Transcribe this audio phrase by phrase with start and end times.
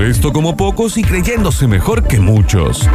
[0.00, 2.88] molesto como pocos y creyéndose mejor que muchos.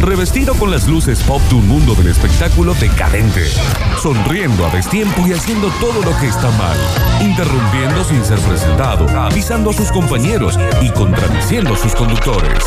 [0.00, 3.46] Revestido con las luces pop de un mundo del espectáculo decadente,
[4.02, 6.76] sonriendo a destiempo y haciendo todo lo que está mal,
[7.20, 12.64] interrumpiendo sin ser presentado, avisando a sus compañeros y contradiciendo a sus conductores.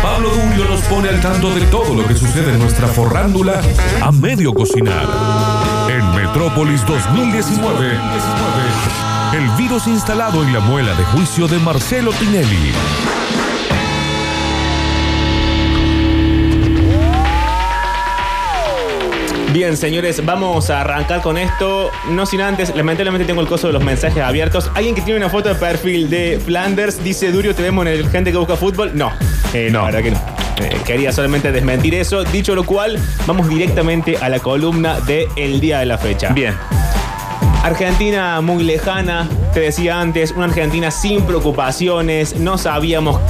[0.00, 3.62] Pablo Durio nos pone al tanto de todo lo que sucede en nuestra forrándula
[4.00, 5.08] a medio cocinar.
[5.88, 7.98] En Metrópolis 2019,
[9.32, 12.72] el virus instalado en la muela de juicio de Marcelo Tinelli.
[19.52, 21.90] Bien, señores, vamos a arrancar con esto.
[22.08, 24.70] No sin antes, lamentablemente tengo el coso de los mensajes abiertos.
[24.74, 28.08] Alguien que tiene una foto de perfil de Flanders dice: Durio, te vemos en el
[28.10, 28.92] gente que busca fútbol.
[28.94, 29.12] No,
[29.52, 30.18] eh, no, la verdad que no.
[30.64, 32.24] Eh, quería solamente desmentir eso.
[32.24, 36.32] Dicho lo cual, vamos directamente a la columna de El día de la fecha.
[36.32, 36.54] Bien.
[37.62, 43.20] Argentina muy lejana, te decía antes, una Argentina sin preocupaciones, no sabíamos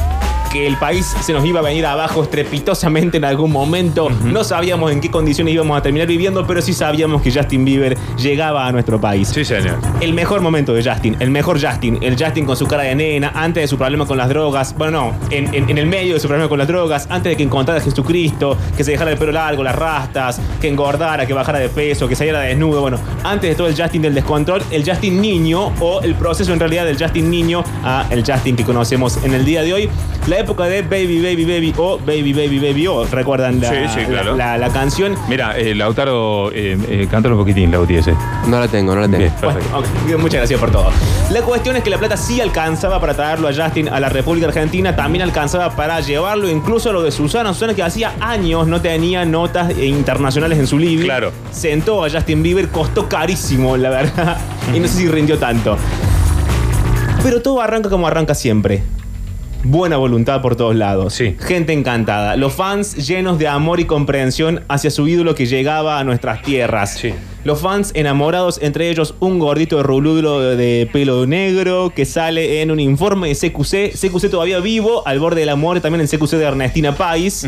[0.52, 4.08] que el país se nos iba a venir abajo estrepitosamente en algún momento.
[4.24, 7.96] No sabíamos en qué condiciones íbamos a terminar viviendo, pero sí sabíamos que Justin Bieber
[8.16, 9.28] llegaba a nuestro país.
[9.28, 9.78] Sí, señor.
[10.00, 13.30] El mejor momento de Justin, el mejor Justin, el Justin con su cara de nena,
[13.34, 16.20] antes de su problema con las drogas, bueno, no, en, en- en el medio de
[16.20, 19.18] su problema con las drogas, antes de que encontrara a Jesucristo, que se dejara el
[19.18, 23.50] pelo largo, las rastas, que engordara, que bajara de peso, que saliera desnudo, bueno, antes
[23.50, 26.98] de todo el Justin del descontrol, el Justin niño o el proceso en realidad del
[27.00, 29.88] Justin niño a el Justin que conocemos en el día de hoy,
[30.26, 34.06] la época de Baby Baby Baby o Baby Baby Baby o, ¿recuerdan la, Sí, sí,
[34.06, 34.36] claro.
[34.36, 35.14] la, la canción?
[35.28, 38.14] Mira, eh, Lautaro, eh, eh, cántalo un poquitín, Lauti, ese.
[38.48, 39.18] No la tengo, no la tengo.
[39.18, 39.78] Bien, Bueno, perfecto.
[40.14, 40.90] ok, muchas gracias por todo.
[41.30, 44.46] La cuestión es que La Plata sí alcanzaba para traerlo a Justin a la República
[44.48, 47.52] Argentina, también alcanzaba para llevarlo incluso a lo de Susana.
[47.54, 51.04] Susana que hacía años no tenía notas internacionales en su living.
[51.04, 51.32] Claro.
[51.52, 54.36] Sentó a Justin Bieber, costó carísimo, la verdad.
[54.74, 55.76] Y no sé si rindió tanto.
[57.22, 58.82] Pero todo arranca como arranca siempre.
[59.62, 61.14] Buena voluntad por todos lados.
[61.14, 61.36] Sí.
[61.38, 62.36] Gente encantada.
[62.36, 66.94] Los fans llenos de amor y comprensión hacia su ídolo que llegaba a nuestras tierras.
[66.94, 67.12] Sí.
[67.42, 72.70] Los fans enamorados, entre ellos un gordito de rubludo de, pelo negro que sale en
[72.70, 73.92] un informe de CQC.
[73.98, 77.46] CQC todavía vivo, al borde del amor, también en CQC de Ernestina Pais,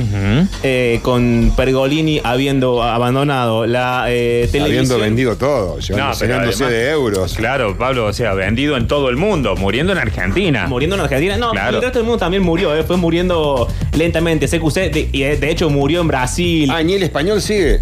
[0.62, 4.62] eh, con Pergolini habiendo abandonado la eh, televisión.
[4.86, 7.34] Habiendo vendido todo, llenándose además- de euros.
[7.34, 10.66] Claro, Pablo, o sea, vendido en todo el mundo, muriendo en Argentina.
[10.68, 11.36] Muriendo en Argentina.
[11.36, 11.76] No, Claro.
[11.76, 14.46] el resto del mundo también murió, eh, fue muriendo lentamente.
[14.48, 16.70] CQC, de, y de hecho murió en Brasil.
[16.72, 17.78] Ah, ni el español sigue.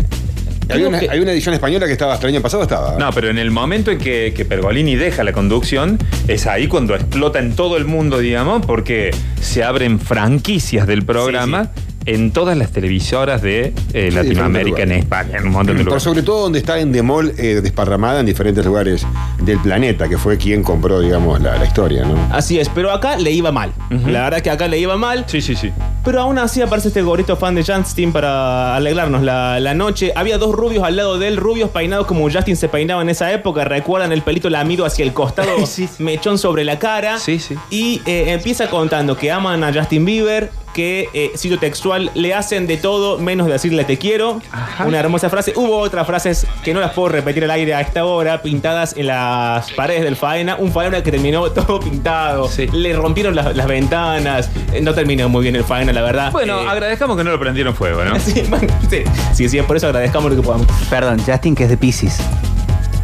[0.73, 2.97] Hay una, que- hay una edición española que estaba hasta el año pasado, estaba.
[2.99, 5.99] No, pero en el momento en que, que Pergolini deja la conducción,
[6.29, 9.11] es ahí cuando explota en todo el mundo, digamos, porque
[9.41, 11.71] se abren franquicias del programa
[12.07, 14.93] en todas las televisoras de eh, Latinoamérica, en.
[14.93, 16.03] España, en un montón de Por lugares.
[16.03, 19.07] sobre todo donde está Endemol eh, desparramada en diferentes lugares
[19.43, 22.15] del planeta, que fue quien compró, digamos, la, la historia, ¿no?
[22.35, 23.73] Así es, pero acá le iba mal.
[24.07, 25.25] La verdad que acá le iba mal.
[25.29, 25.71] Sí, sí, sí.
[26.03, 30.13] Pero aún así aparece este gorrito fan de Justin para alegrarnos la, la noche.
[30.17, 33.31] Había dos rubios al lado de él, rubios peinados como Justin se peinaba en esa
[33.33, 33.65] época.
[33.65, 36.03] Recuerdan el pelito lamido hacia el costado, Sí, sí.
[36.03, 37.19] mechón sobre la cara.
[37.19, 37.55] Sí, sí.
[37.69, 42.67] Y eh, empieza contando que aman a Justin Bieber, que, eh, cito textual, le hacen
[42.67, 44.41] de todo menos decirle te quiero.
[44.87, 45.53] Una hermosa frase.
[45.57, 49.07] Hubo otras frases que no las puedo repetir al aire a esta hora, pintadas en
[49.09, 50.57] las paredes del faena.
[50.57, 52.49] Un faena que terminó todo pintado.
[52.49, 52.67] Sí.
[52.73, 54.51] Le rompieron las, las ventanas.
[54.73, 56.33] Eh, No terminó muy bien el faena, la verdad.
[56.33, 58.19] Bueno, Eh, agradezcamos que no lo prendieron fuego, ¿no?
[58.21, 60.67] Sí, bueno, sí, sí, sí, por eso agradezcamos lo que podamos.
[60.89, 62.21] Perdón, Justin que es de Pisces.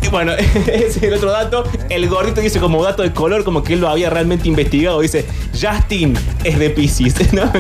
[0.03, 0.33] Y bueno,
[0.67, 1.65] ese es el otro dato.
[1.89, 5.01] El gordito dice como dato de color, como que él lo había realmente investigado.
[5.01, 6.15] Dice, Justin
[6.45, 7.15] es de Pisces.
[7.33, 7.51] No,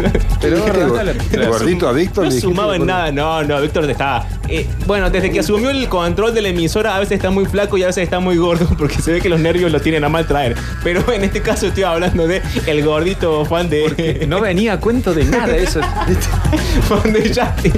[0.40, 2.24] Pero el gordito a Víctor.
[2.24, 3.10] no sumaba en nada.
[3.12, 4.26] No, no, Víctor estaba...
[4.48, 7.76] eh, bueno, desde que asumió el control de la emisora, a veces está muy flaco
[7.76, 10.08] y a veces está muy gordo, porque se ve que los nervios lo tienen a
[10.08, 10.54] mal traer.
[10.84, 14.24] Pero en este caso estoy hablando de el gordito fan de...
[14.28, 15.80] No venía a cuento de nada eso.
[16.88, 17.72] fan de Justin.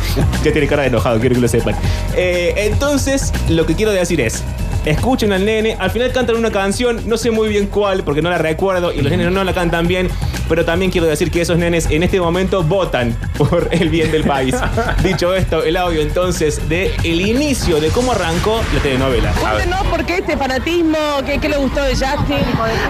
[0.44, 1.74] ya tiene cara de enojado, quiero que lo sepan.
[2.16, 4.42] Eh, entonces, lo que quiero decir es.
[4.84, 8.30] Escuchen al nene, al final cantan una canción, no sé muy bien cuál, porque no
[8.30, 10.08] la recuerdo, y los nenes no la cantan bien,
[10.48, 14.24] pero también quiero decir que esos nenes en este momento votan por el bien del
[14.24, 14.56] país.
[15.02, 19.32] Dicho esto, el audio entonces de el inicio de cómo arrancó la telenovela.
[19.32, 22.38] Cuéntenos por qué este fanatismo, qué, qué le gustó de Justin.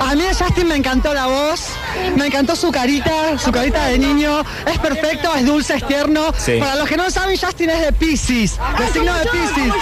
[0.00, 1.68] A mí de Justin me encantó la voz,
[2.16, 4.42] me encantó su carita, su carita de niño.
[4.66, 6.32] Es perfecto, es dulce, es tierno.
[6.38, 6.58] Sí.
[6.58, 9.72] Para los que no saben, Justin es de Pisces, de signo de Pisces.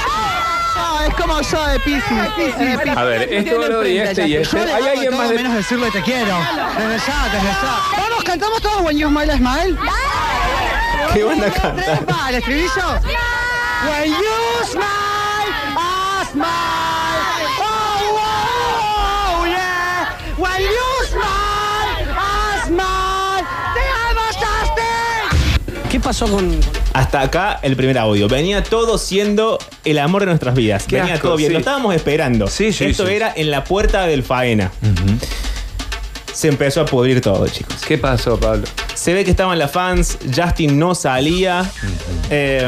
[1.06, 2.12] Es como yo de Pisces.
[2.96, 4.58] A ver, este boludo y este y este.
[4.58, 5.36] Yo le ¿Hay hago alguien todo más de.?
[5.36, 6.36] menos decirle te quiero.
[6.78, 8.02] Desde ya, desde ya.
[8.02, 9.76] Vamos, cantamos todos When You Smile, Smile.
[11.14, 12.10] ¿Qué van a Tres, cantar?
[12.10, 13.00] va, el estribillo.
[13.88, 14.84] When you smile,
[15.76, 16.89] I smile.
[26.10, 26.58] Pasó con.?
[26.92, 28.26] Hasta acá el primer audio.
[28.26, 30.82] Venía todo siendo el amor de nuestras vidas.
[30.88, 31.50] Qué Venía asco, todo bien.
[31.50, 31.52] sí.
[31.52, 32.48] Lo estábamos esperando.
[32.48, 33.12] Sí, sí, Esto sí.
[33.14, 34.72] era en la puerta del faena.
[36.34, 37.76] Se empezó a pudrir todo, chicos.
[37.86, 38.66] ¿Qué pasó, Pablo?
[38.94, 41.70] Se ve que estaban las fans, Justin no salía.
[42.30, 42.66] Eh,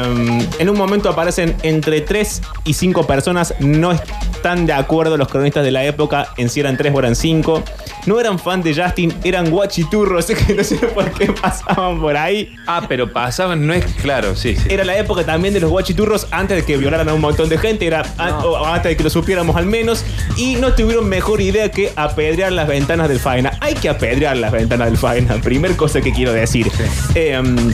[0.59, 3.53] en un momento aparecen entre 3 y 5 personas.
[3.59, 7.15] No están de acuerdo los cronistas de la época en si eran 3 o eran
[7.15, 7.63] 5.
[8.05, 10.25] No eran fan de Justin, eran guachiturros.
[10.47, 12.53] que no sé por qué pasaban por ahí.
[12.67, 14.67] Ah, pero pasaban, no es claro, sí, sí.
[14.69, 17.57] Era la época también de los guachiturros antes de que violaran a un montón de
[17.57, 20.03] gente, era antes de que lo supiéramos al menos,
[20.37, 23.57] y no tuvieron mejor idea que apedrear las ventanas del Faena.
[23.61, 26.69] Hay que apedrear las ventanas del Faena, primer cosa que quiero decir.
[27.15, 27.71] Em,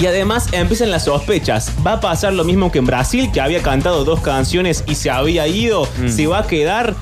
[0.00, 1.72] y además empiezan las sospechas.
[1.86, 5.10] Va a pasar lo mismo que en Brasil, que había cantado dos canciones y se
[5.10, 5.86] había ido.
[6.08, 6.94] Se va a quedar.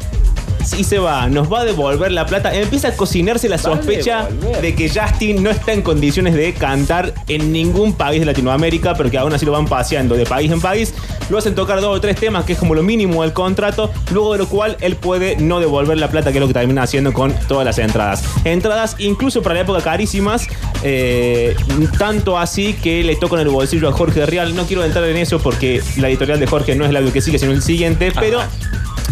[0.70, 2.54] Sí se va, nos va a devolver la plata.
[2.54, 4.28] Empieza a cocinarse la sospecha
[4.62, 9.10] de que Justin no está en condiciones de cantar en ningún país de Latinoamérica, pero
[9.10, 10.94] que aún así lo van paseando de país en país.
[11.28, 14.32] Lo hacen tocar dos o tres temas, que es como lo mínimo del contrato, luego
[14.32, 17.12] de lo cual él puede no devolver la plata, que es lo que termina haciendo
[17.12, 18.22] con todas las entradas.
[18.44, 20.46] Entradas incluso para la época carísimas,
[20.84, 21.56] eh,
[21.98, 24.54] tanto así que le tocan el bolsillo a Jorge Real.
[24.54, 27.40] No quiero entrar en eso porque la editorial de Jorge no es la que sigue,
[27.40, 28.40] sino el siguiente, pero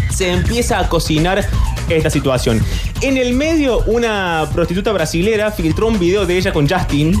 [0.09, 1.45] se empieza a cocinar
[1.89, 2.61] esta situación.
[3.01, 7.13] En el medio, una prostituta brasilera filtró un video de ella con Justin.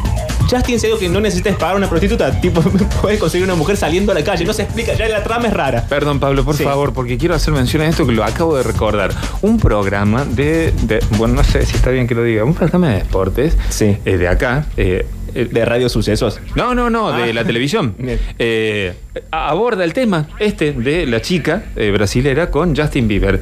[0.49, 2.61] Justin se dijo que no necesitas pagar una prostituta, tipo,
[3.01, 4.45] puedes conseguir una mujer saliendo a la calle.
[4.45, 5.85] No se explica, ya la trama es rara.
[5.87, 6.63] Perdón, Pablo, por Sí.
[6.63, 9.11] favor, porque quiero hacer mención a esto que lo acabo de recordar.
[9.41, 12.89] Un programa de, de- bueno, no sé si está bien que lo diga, un programa
[12.89, 13.97] de deportes Sí.
[14.05, 14.65] eh, de acá.
[14.77, 16.39] eh, De Radio Sucesos.
[16.55, 17.33] no, no, no, de Ah.
[17.33, 17.95] la televisión.
[18.39, 18.93] Eh,
[19.31, 23.41] aborda el tema este de la chica eh, brasilera con Justin Bieber.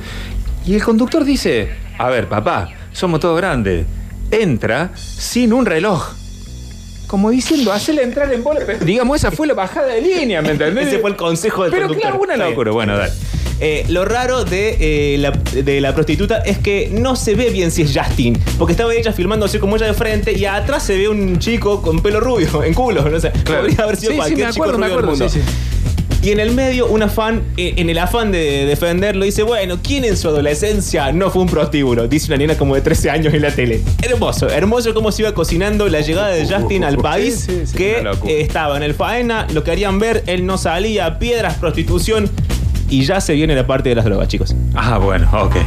[0.65, 3.85] Y el conductor dice, a ver, papá, somos todos grandes.
[4.31, 6.13] Entra sin un reloj.
[7.07, 8.59] Como diciendo, hacele entrar en bola.
[8.65, 10.87] Pero, Digamos, esa fue la bajada de línea, ¿me entendés?
[10.87, 12.11] Ese fue el consejo del Pero conductor.
[12.11, 12.71] claro, una locura.
[12.71, 13.13] Bueno, dale.
[13.59, 17.71] Eh, lo raro de, eh, la, de la prostituta es que no se ve bien
[17.71, 18.37] si es Justin.
[18.59, 21.81] Porque estaba ella filmando así como ella de frente y atrás se ve un chico
[21.81, 23.09] con pelo rubio, en culo.
[23.09, 23.31] No sé.
[23.43, 23.61] Claro.
[23.63, 25.29] Podría haber sido Sí, sí, cualquier chico acuerdo, me rubio del acuerdo, mundo.
[25.29, 25.76] sí, sí.
[26.21, 30.03] Y en el medio, una fan, eh, en el afán de defenderlo, dice: Bueno, ¿quién
[30.03, 32.07] en su adolescencia no fue un prostíbulo?
[32.07, 33.81] Dice una nena como de 13 años en la tele.
[34.01, 37.99] Hermoso, hermoso cómo se iba cocinando la llegada de Justin al país, sí, sí, que
[37.99, 42.29] eh, estaba en el faena, lo querían ver, él no salía, piedras, prostitución.
[42.89, 44.55] Y ya se viene la parte de las drogas, chicos.
[44.73, 45.57] Ah, bueno, ok.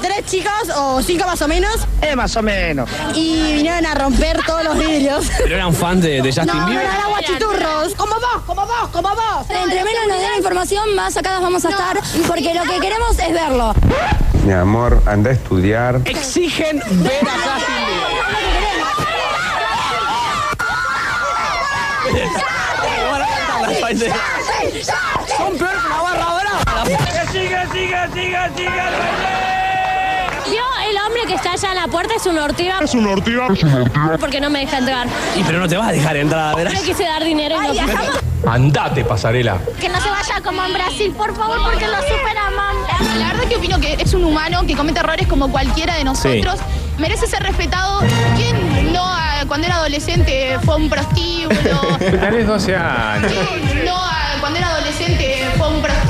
[0.00, 2.88] Tres chicas o cinco más o menos Eh, más o menos.
[3.14, 5.26] y vinieron a romper todos los vidrios.
[5.38, 6.84] ¿Pero eran fan de, de Justin No, no, Bieber?
[6.84, 7.94] eran guachiturros.
[7.96, 9.46] Como vos, como vos, como vos.
[9.50, 13.18] Entre menos nos den la información, más sacadas vamos a estar, porque lo que queremos
[13.18, 13.74] es verlo.
[14.44, 16.00] Mi amor, anda a estudiar.
[16.04, 18.26] Exigen ver a Justin Bieber.
[25.36, 26.84] Son peor que una barra brava.
[26.88, 26.96] Yo,
[30.90, 32.78] el hombre que está allá en la puerta es un ortiva.
[32.82, 33.48] Es un ortiva.
[34.18, 35.06] Porque no me deja entrar.
[35.36, 36.80] Y pero no te vas a dejar entrar, Yo verás.
[36.80, 39.58] quise dar dinero y no Andate, pasarela.
[39.80, 42.88] Que no se vaya como en Brasil, por favor, porque lo superamamos.
[43.18, 46.60] La verdad que opino que es un humano que comete errores como cualquiera de nosotros.
[46.98, 48.00] Merece ser respetado.
[48.36, 51.80] ¿Quién no ah, cuando era adolescente fue un prostíbulo?
[51.98, 53.32] Tenés 12 años.
[53.32, 56.05] ¿Quién no ah, cuando era adolescente fue un prostíbulo?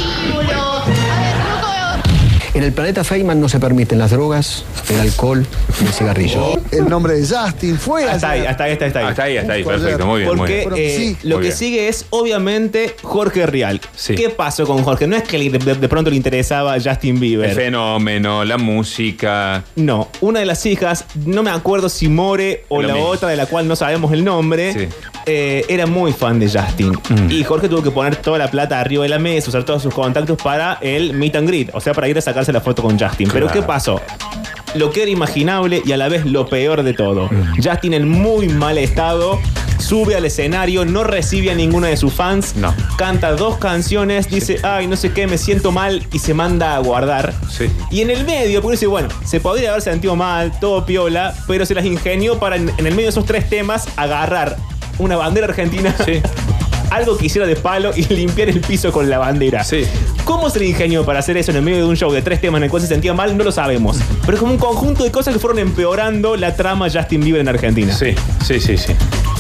[2.57, 5.47] En el planeta Feynman no se permiten las drogas, el alcohol
[5.79, 6.59] y el cigarrillo.
[6.73, 8.91] El nombre de Justin fue Hasta ahí, hasta ahí, hasta ahí.
[8.93, 9.07] Hasta ahí.
[9.11, 10.69] Hasta ahí, hasta ahí, Justo perfecto, muy bien, muy bien.
[10.75, 11.17] eh, Sí.
[11.29, 11.59] lo Muy que bien.
[11.59, 13.79] sigue es obviamente Jorge Real.
[13.95, 14.15] Sí.
[14.15, 15.07] ¿Qué pasó con Jorge?
[15.07, 17.55] No es que de, de pronto le interesaba Justin El Bieber.
[17.55, 19.63] fenómeno, la música.
[19.77, 23.11] No, una de las hijas, no me acuerdo si More o Lo la mismo.
[23.11, 24.89] otra de la cual no sabemos el nombre, Sí.
[25.27, 26.93] Eh, era muy fan de Justin.
[26.93, 27.31] Mm.
[27.31, 29.93] Y Jorge tuvo que poner toda la plata arriba de la mesa, usar todos sus
[29.93, 32.99] contactos para el meet and greet, o sea, para ir a sacarse la foto con
[32.99, 33.29] Justin.
[33.33, 33.49] Pero.
[33.49, 34.01] ¿qué pasó?
[34.75, 37.27] Lo que era imaginable y a la vez lo peor de todo.
[37.31, 37.63] Mm.
[37.63, 39.39] Justin en muy mal estado.
[39.79, 42.75] Sube al escenario, no recibe a ninguno de sus fans, No.
[42.97, 46.79] canta dos canciones, dice, ay, no sé qué, me siento mal y se manda a
[46.79, 47.35] guardar.
[47.51, 47.67] Sí.
[47.91, 51.67] Y en el medio, porque dice, bueno, se podría haber sentido mal, todo piola, pero
[51.67, 54.57] se las ingenió para en, en el medio de esos tres temas agarrar
[54.99, 56.21] una bandera argentina, Sí.
[56.91, 59.65] algo que hiciera de palo y limpiar el piso con la bandera.
[59.65, 59.85] Sí.
[60.25, 62.41] ¿Cómo se le ingenió para hacer eso en el medio de un show de tres
[62.41, 63.37] temas en el cual se sentía mal?
[63.37, 63.99] No lo sabemos.
[64.23, 67.49] Pero es como un conjunto de cosas que fueron empeorando la trama Justin Bieber en
[67.49, 67.93] Argentina.
[67.95, 68.93] Sí, sí, sí, sí.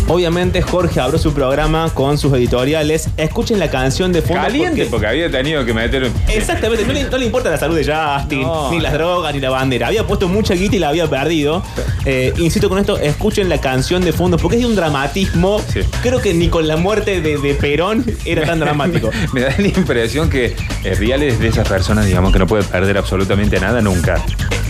[0.08, 3.08] Obviamente Jorge abrió su programa con sus editoriales.
[3.16, 4.42] Escuchen la canción de fondo.
[4.42, 6.12] Caliente porque, porque- había tenido que meter un.
[6.28, 8.70] Exactamente, no le, no le importa la salud de Justin, No.
[8.70, 9.88] ni las drogas, ni la bandera.
[9.88, 11.62] Había puesto mucha guita y la había perdido.
[12.04, 15.60] Eh, insisto con esto, escuchen la canción de fondo porque es de un dramatismo.
[16.02, 19.10] Creo que ni con la muerte de, de Perón era tan dramático.
[19.32, 20.54] Me da la impresión que
[20.98, 24.22] Rial es de esas personas, digamos, que no puede perder absolutamente nada nunca.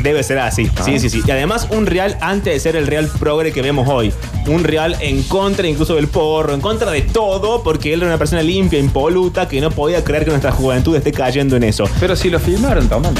[0.06, 0.82] Debe ser así, Ah.
[0.84, 1.22] sí, sí, sí.
[1.26, 4.12] Y además un real antes de ser el real progre que vemos hoy.
[4.46, 8.16] Un real en contra incluso del porro, en contra de todo, porque él era una
[8.18, 11.88] persona limpia, impoluta, que no podía creer que nuestra juventud esté cayendo en eso.
[11.98, 13.10] Pero si lo filmaron, toma.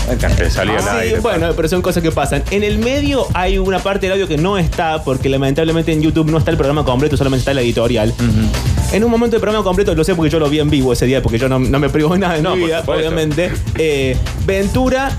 [0.49, 2.45] Salía al Ah, Sí, bueno, pero son cosas que pasan.
[2.53, 6.31] En el medio hay una parte del audio que no está, porque lamentablemente en YouTube
[6.31, 8.15] no está el programa completo, solamente está la editorial.
[8.93, 11.07] En un momento del programa completo, lo sé porque yo lo vi en vivo ese
[11.07, 13.51] día, porque yo no, no me privo de nada en No, mi vida, obviamente.
[13.77, 14.17] Eh,
[14.47, 15.11] Ventura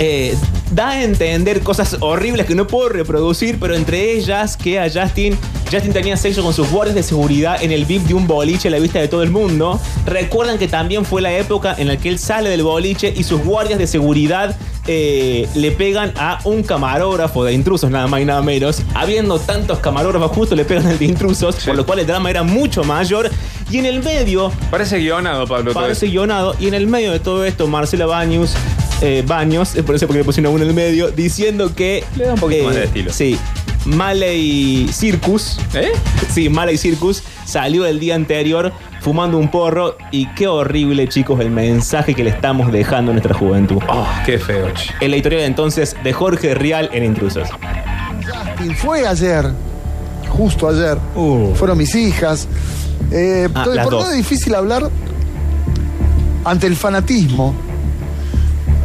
[0.00, 0.36] eh,
[0.72, 5.38] da a entender cosas horribles que no puedo reproducir, pero entre ellas que a Justin,
[5.70, 8.70] Justin tenía sexo con sus guardias de seguridad en el VIP de un boliche a
[8.70, 9.80] la vista de todo el mundo.
[10.06, 13.42] Recuerdan que también fue la época en la que él sale del boliche y sus
[13.42, 18.42] guardias de seguridad eh, le pegan a un camarógrafo de intrusos, nada más y nada
[18.42, 18.82] menos.
[18.94, 22.42] Habiendo tantos camarógrafos, justo le pegan al de intrusos, por lo cual el drama era
[22.42, 23.30] mucho mayor.
[23.70, 25.72] Y en el medio, Parece guionado, Pablo.
[25.72, 26.54] Parece guionado.
[26.60, 28.54] Y en el medio de todo esto, Marcela Baños,
[29.04, 32.04] eh, Baños, es por eso porque le pusieron uno en el medio, diciendo que.
[32.16, 33.12] Le da un poquito más de estilo.
[33.12, 33.38] Sí.
[33.86, 35.58] Maley Circus.
[35.74, 35.92] ¿Eh?
[36.32, 39.96] Sí, Maley Circus salió el día anterior fumando un porro.
[40.10, 43.82] Y qué horrible, chicos, el mensaje que le estamos dejando a nuestra juventud.
[43.88, 44.68] Oh, qué feo,
[45.00, 47.48] la editorial entonces de Jorge Rial en Intrusos.
[48.24, 49.50] Justin fue ayer,
[50.30, 50.96] justo ayer.
[51.54, 52.48] Fueron mis hijas.
[53.10, 54.02] Eh, Ah, entonces, por dos.
[54.04, 54.88] nada es difícil hablar
[56.44, 57.54] ante el fanatismo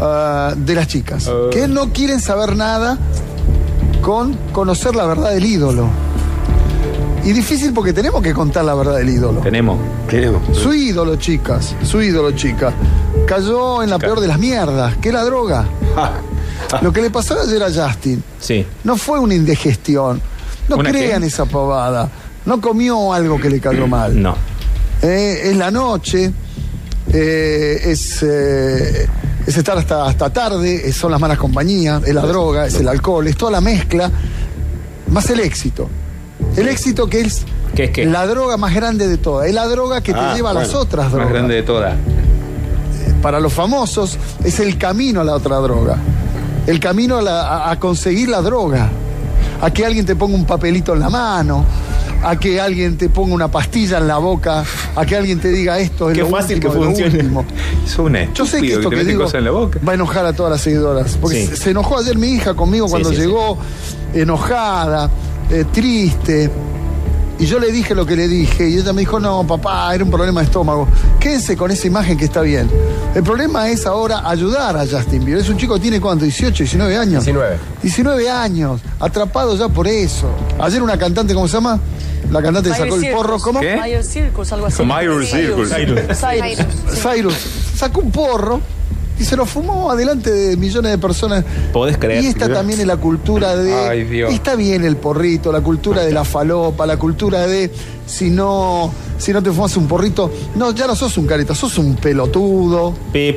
[0.01, 2.97] ah, de las chicas, que no quieren saber nada
[4.01, 5.87] con conocer la verdad del ídolo.
[7.23, 9.41] Y difícil porque tenemos que contar la verdad del ídolo.
[9.41, 9.77] Tenemos.
[10.09, 10.41] Tenemos.
[10.57, 12.73] Su ídolo, chicas, su ídolo, chica,
[13.27, 15.65] cayó en la peor de las mierdas, que es la droga.
[16.81, 18.65] Lo que le pasó ayer a Justin Sí.
[18.83, 20.21] no fue una indigestión.
[20.67, 21.27] No ¿Una crean qué?
[21.27, 22.09] esa pavada.
[22.45, 24.21] No comió algo que le cayó mal.
[24.21, 24.35] No.
[25.01, 26.31] Eh, es la noche,
[27.11, 29.07] eh, es, eh,
[29.47, 32.87] es estar hasta, hasta tarde, es- son las malas compañías, es la droga, es el
[32.87, 34.11] alcohol, es toda la mezcla,
[35.09, 35.89] más el éxito.
[36.55, 37.43] El éxito que es
[37.75, 38.05] ¿Qué es qué?
[38.05, 39.47] la droga más grande de todas.
[39.47, 41.31] Es la droga que te Ah, lleva a las otras Más drogas.
[41.33, 41.95] grande de todas.
[43.21, 45.97] Para los famosos es el camino a la otra droga.
[46.67, 48.89] El camino a, la- a conseguir la droga.
[49.61, 51.65] A que alguien te ponga un papelito en la mano.
[52.21, 54.63] A que alguien te ponga una pastilla en la boca.
[54.95, 57.45] A que alguien te diga esto es Qué lo fácil último que funcione.
[57.85, 59.79] Es una Yo sé que esto te que digo en la boca.
[59.87, 61.17] va a enojar a todas las seguidoras.
[61.21, 61.55] Porque Sí.
[61.55, 63.21] se, enojó ayer mi hija conmigo cuando sí, sí.
[63.21, 63.57] llegó,
[64.13, 65.09] enojada,
[65.49, 66.49] eh, triste.
[67.39, 68.69] Y yo le dije lo que le dije.
[68.69, 70.87] Y ella me dijo, no, papá, era un problema de estómago.
[71.19, 72.69] Quédense con esa imagen que está bien.
[73.15, 75.41] El problema es ahora ayudar a Justin Bieber.
[75.41, 77.23] Es un chico que tiene cuánto, 18, 19 años.
[77.23, 77.57] 19.
[77.81, 80.29] 19 años, atrapado ya por eso.
[80.59, 81.79] Ayer una cantante, ¿cómo se llama?
[82.29, 83.61] La cantante que sacó el porro, ¿cómo?
[83.61, 83.75] ¿Qué?
[83.77, 84.83] Mayor Circus, algo así.
[84.83, 85.69] Mayor Circus.
[85.69, 87.01] Cyrus.
[87.01, 87.33] Cyrus
[87.75, 88.61] sacó un porro
[89.19, 91.43] y se lo fumó adelante de millones de personas.
[91.73, 92.23] Podés creer.
[92.23, 93.73] Y esta también es la cultura de.
[93.73, 94.33] Ay, Dios.
[94.33, 97.71] Está bien el porrito, la cultura de la falopa, la cultura de
[98.05, 101.77] si no, si no te fumas un porrito, no, ya no sos un careta, sos
[101.77, 102.93] un pelotudo.
[103.11, 103.35] Pip.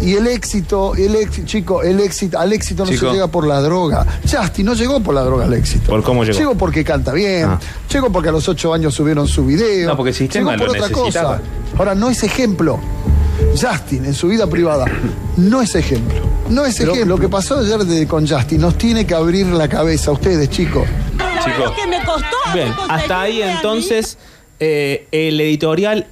[0.00, 3.06] Y el éxito, el éxito, chico, el éxito, al éxito no Chico.
[3.06, 4.04] se llega por la droga.
[4.28, 5.90] Justin no llegó por la droga al éxito.
[5.90, 6.36] ¿Por cómo llegó?
[6.36, 7.60] Llegó porque canta bien, Ah.
[7.92, 9.88] llegó porque a los ocho años subieron su video.
[9.90, 11.36] No, porque el sistema llegó por lo otra necesitaba.
[11.36, 11.42] cosa.
[11.78, 12.80] Ahora, no es ejemplo.
[13.60, 14.86] Justin, en su vida privada,
[15.36, 16.20] no es ejemplo.
[16.48, 17.04] No es ejemplo.
[17.04, 20.48] Lo que pasó ayer de- con Justin nos tiene que abrir la cabeza a ustedes,
[20.50, 20.86] chicos.
[21.44, 21.72] Chicos.
[21.80, 22.26] que me costó.
[22.54, 24.16] Bien, hasta ahí entonces
[24.60, 26.06] eh, el editorial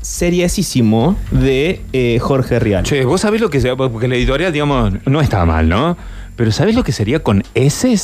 [0.00, 2.84] seriosísimo de eh, Jorge Rial.
[2.84, 5.96] Che, vos sabés lo que sea, porque la editorial, digamos, no está mal, ¿no?
[6.36, 7.96] Pero ¿sabés lo que sería con S?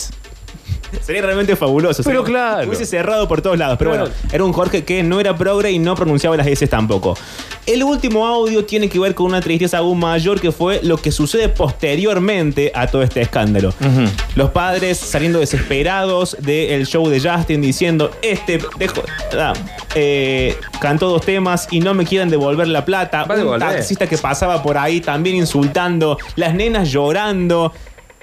[1.03, 2.03] Sería realmente fabuloso.
[2.03, 2.69] Pero Sería- claro.
[2.69, 3.77] Hubiese cerrado por todos lados.
[3.79, 4.07] Pero Claro.
[4.11, 7.17] bueno, era un Jorge que no era progre y no pronunciaba las S tampoco.
[7.67, 11.13] El último audio tiene que ver con una tristeza aún mayor que fue lo que
[11.13, 13.73] sucede posteriormente a todo este escándalo.
[14.37, 19.03] Los padres saliendo desesperados del show de Justin diciendo, este dejo,
[19.39, 19.53] ah,
[19.95, 23.25] eh, cantó dos temas y no me quieren devolver la plata.
[23.25, 23.69] Va un devolver.
[23.69, 27.73] taxista que pasaba por ahí también insultando, las nenas llorando.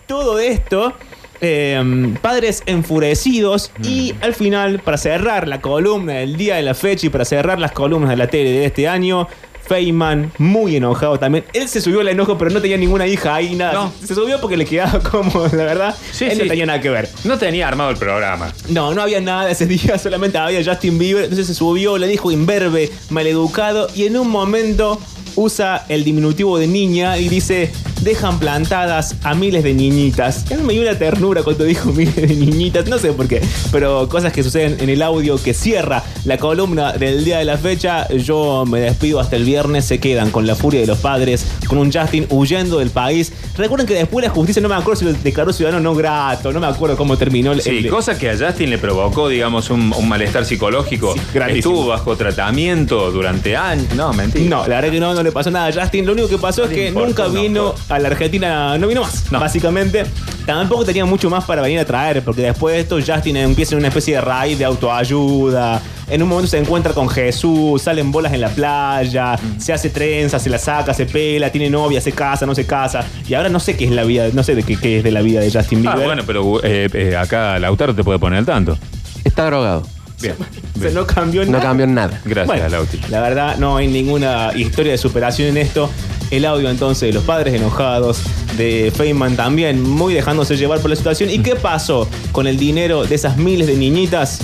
[0.07, 0.93] Todo esto
[1.41, 7.07] eh, padres enfurecidos y al final, para cerrar la columna del día de la fecha
[7.07, 9.27] y para cerrar las columnas de la tele de este año,
[9.67, 11.43] Feynman, muy enojado también.
[11.53, 13.73] Él se subió al enojo, pero no tenía ninguna hija ahí, nada.
[13.73, 13.93] No.
[14.05, 15.95] Se subió porque le quedaba como, la verdad.
[16.11, 16.43] Sí, él sí.
[16.43, 17.09] no tenía nada que ver.
[17.23, 18.53] No tenía armado el programa.
[18.69, 21.23] No, no había nada ese día, solamente había Justin Bieber.
[21.23, 24.99] Entonces se subió, le dijo imberbe, maleducado, y en un momento
[25.35, 27.71] usa el diminutivo de niña y dice,
[28.05, 30.45] dejan plantadas a miles de niñitas.
[30.49, 33.27] Y a mí me dio una ternura cuando dijo miles de niñitas, no sé por
[33.27, 37.45] qué, pero cosas que suceden en el audio que cierra la columna del día de
[37.45, 38.07] la fecha.
[38.09, 41.77] Yo me despido hasta el viernes, se quedan con la furia de los padres, con
[41.79, 43.33] un Justin huyendo del país.
[43.57, 46.59] Recuerden que después la justicia, no me acuerdo si lo declaró ciudadano no grato, no
[46.61, 47.61] me acuerdo cómo terminó el...
[47.61, 51.15] Sí, el- cosa que a Justin le provocó, digamos, un, un malestar psicológico.
[51.15, 51.39] Sí.
[51.55, 53.87] Estuvo bajo tratamiento durante años.
[53.95, 54.49] No, mentira.
[54.49, 56.05] No, la verdad que no, no le pasó nada a Justin.
[56.05, 57.83] Lo único que pasó es que importa, nunca no, vino pues.
[57.95, 60.03] A la Argentina, no vino más, básicamente.
[60.45, 63.79] Tampoco tenía mucho más para venir a traer, porque después de esto Justin empieza en
[63.79, 65.81] una especie de raíz de autoayuda.
[66.07, 69.59] En un momento se encuentra con Jesús, salen bolas en la playa, Mm.
[69.59, 73.03] se hace trenza, se la saca, se pela, tiene novia, se casa, no se casa.
[73.27, 75.11] Y ahora no sé qué es la vida, no sé de qué, qué es de
[75.11, 76.05] la vida de Justin Ah, Bieber.
[76.05, 78.77] bueno, pero eh, eh, acá Lautaro te puede poner al tanto.
[79.23, 79.81] Está drogado.
[80.21, 80.35] Bien.
[80.77, 81.63] O sea, no cambió No nada.
[81.63, 82.21] cambió en nada.
[82.23, 82.99] Gracias, Bueno, Lauti.
[83.09, 85.89] La verdad, no hay ninguna historia de superación en esto.
[86.31, 88.21] El audio entonces de los padres enojados,
[88.57, 91.29] de Feynman también muy dejándose llevar por la situación.
[91.29, 94.39] ¿Y qué pasó con el dinero de esas miles de niñitas?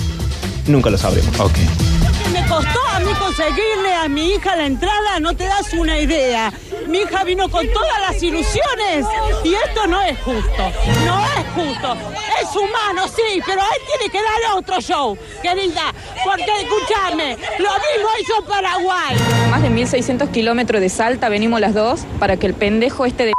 [0.66, 1.38] Nunca lo sabremos.
[1.40, 1.54] Ok.
[1.54, 5.98] que me costó a mí conseguirle a mi hija la entrada, no te das una
[5.98, 6.52] idea.
[6.88, 9.06] Mi hija vino con todas las ilusiones
[9.44, 10.72] y esto no es justo.
[11.04, 11.96] No es justo.
[12.42, 15.92] Es humano, sí, pero él tiene que darle otro show, querida.
[16.24, 19.16] Porque, escúchame, lo mismo hizo Paraguay.
[19.50, 23.32] Más de 1600 kilómetros de Salta venimos las dos para que el pendejo este de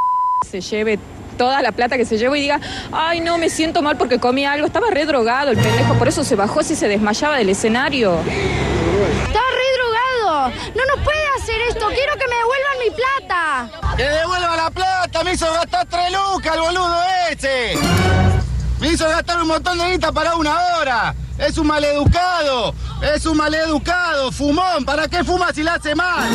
[0.50, 1.00] se lleve
[1.38, 2.60] toda la plata que se llevó y diga,
[2.92, 4.66] ay no, me siento mal porque comí algo.
[4.66, 8.20] Estaba re drogado el pendejo, por eso se bajó si se desmayaba del escenario.
[8.20, 10.52] Está re drogado.
[10.76, 11.23] No nos puede
[11.54, 11.88] hacer esto.
[11.88, 13.96] Quiero que me devuelvan mi plata.
[13.98, 15.24] ¡Que devuelva la plata!
[15.24, 16.98] ¡Me hizo gastar tres lucas el boludo
[17.32, 17.78] ese!
[18.80, 21.16] ¡Me hizo gastar un montón de guita para una hora!
[21.38, 22.74] ¡Es un maleducado!
[23.16, 24.32] ¡Es un maleducado!
[24.32, 24.86] ¡Fumón!
[24.86, 26.30] ¿Para qué fuma si le hace mal?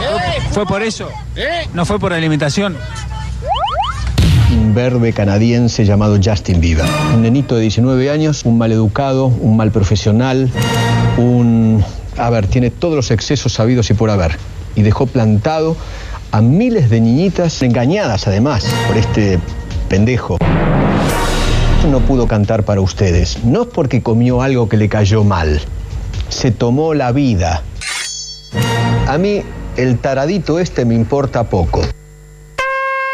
[0.00, 0.42] ¿Eh?
[0.52, 1.08] ¿Fue por eso?
[1.34, 1.68] ¿Eh?
[1.72, 2.76] ¿No fue por alimentación?
[4.50, 6.86] imberbe canadiense llamado Justin Bieber.
[7.14, 10.50] Un nenito de 19 años, un maleducado, un mal profesional,
[11.16, 11.84] un...
[12.18, 14.36] A ver, tiene todos los excesos sabidos y por haber.
[14.74, 15.76] Y dejó plantado
[16.32, 19.38] a miles de niñitas engañadas además por este
[19.88, 20.38] pendejo.
[21.90, 23.44] No pudo cantar para ustedes.
[23.44, 25.60] No es porque comió algo que le cayó mal.
[26.28, 27.62] Se tomó la vida.
[29.06, 29.42] A mí,
[29.76, 31.82] el taradito este me importa poco.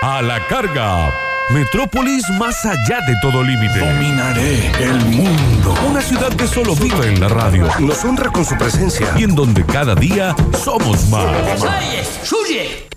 [0.02, 1.21] A la carga.
[1.50, 3.78] Metrópolis más allá de todo límite.
[3.78, 5.74] Dominaré el mundo.
[5.88, 7.68] Una ciudad que solo vive en la radio.
[7.80, 9.08] Nos honra con su presencia.
[9.18, 11.60] Y en donde cada día somos más.
[12.22, 12.88] ¡Suye!